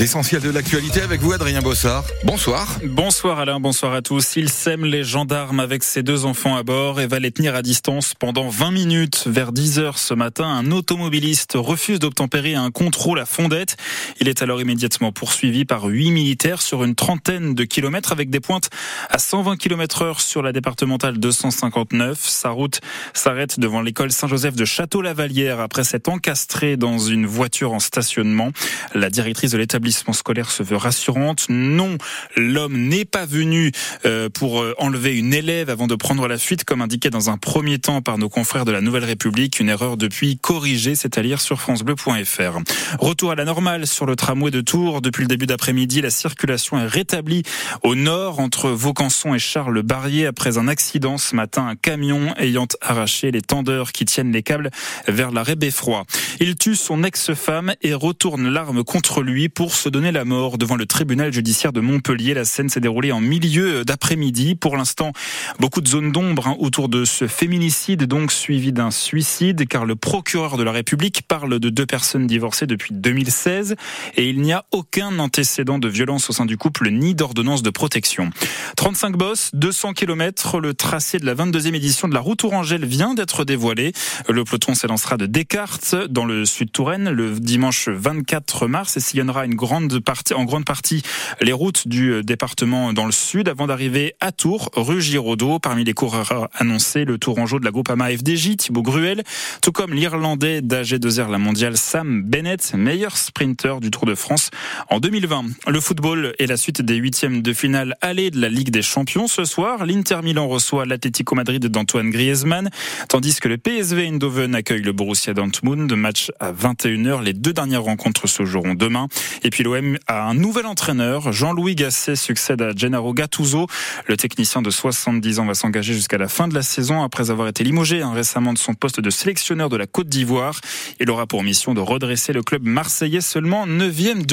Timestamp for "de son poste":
128.52-129.00